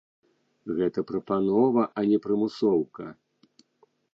Гэта 0.77 1.03
прапанова, 1.11 1.81
а 2.03 2.07
не 2.13 2.17
прымусоўка. 2.27 3.05